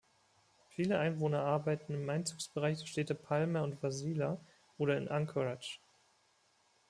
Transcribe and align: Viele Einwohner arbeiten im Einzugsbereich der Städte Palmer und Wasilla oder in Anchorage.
Viele 0.69 0.97
Einwohner 0.97 1.41
arbeiten 1.43 1.93
im 1.93 2.09
Einzugsbereich 2.09 2.79
der 2.79 2.87
Städte 2.87 3.13
Palmer 3.13 3.61
und 3.61 3.83
Wasilla 3.83 4.43
oder 4.79 4.97
in 4.97 5.07
Anchorage. 5.09 5.77